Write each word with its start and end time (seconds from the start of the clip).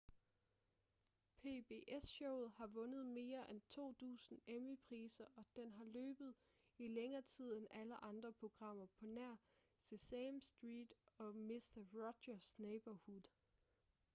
pbs-showet 1.41 2.49
har 2.51 2.67
vundet 2.67 3.05
mere 3.05 3.49
end 3.51 3.61
to 3.69 3.91
dusin 3.99 4.41
emmy-priser 4.47 5.25
og 5.35 5.43
den 5.55 5.73
har 5.73 5.83
løbet 5.85 6.33
i 6.77 6.87
længere 6.87 7.21
tid 7.21 7.53
end 7.55 7.67
alle 7.71 8.03
andre 8.03 8.33
programmer 8.33 8.85
på 8.85 9.05
nær 9.05 9.35
sesame 9.81 10.41
street 10.41 10.93
og 11.17 11.35
mister 11.35 11.83
rogers' 11.93 12.55
neighborhood 12.57 13.21